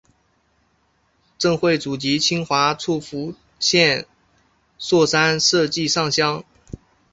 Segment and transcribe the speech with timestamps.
[1.37, 4.07] 郑橞祖籍清华处永福县
[4.79, 6.43] 槊山社忭上乡。